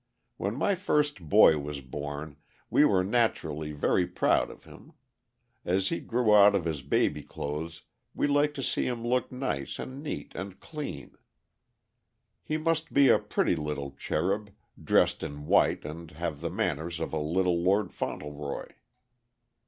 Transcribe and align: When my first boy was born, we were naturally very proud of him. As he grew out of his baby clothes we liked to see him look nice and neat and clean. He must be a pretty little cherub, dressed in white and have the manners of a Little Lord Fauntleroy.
When 0.37 0.55
my 0.55 0.73
first 0.73 1.21
boy 1.29 1.59
was 1.59 1.79
born, 1.79 2.37
we 2.71 2.83
were 2.83 3.03
naturally 3.03 3.71
very 3.71 4.07
proud 4.07 4.49
of 4.49 4.63
him. 4.63 4.93
As 5.63 5.89
he 5.89 5.99
grew 5.99 6.33
out 6.35 6.55
of 6.55 6.65
his 6.65 6.81
baby 6.81 7.21
clothes 7.21 7.83
we 8.15 8.25
liked 8.25 8.55
to 8.55 8.63
see 8.63 8.87
him 8.87 9.05
look 9.05 9.31
nice 9.31 9.77
and 9.77 10.01
neat 10.01 10.31
and 10.33 10.59
clean. 10.59 11.19
He 12.41 12.57
must 12.57 12.91
be 12.93 13.09
a 13.09 13.19
pretty 13.19 13.55
little 13.55 13.91
cherub, 13.91 14.49
dressed 14.83 15.21
in 15.21 15.45
white 15.45 15.85
and 15.85 16.09
have 16.09 16.41
the 16.41 16.49
manners 16.49 16.99
of 16.99 17.13
a 17.13 17.19
Little 17.19 17.61
Lord 17.61 17.93
Fauntleroy. 17.93 18.69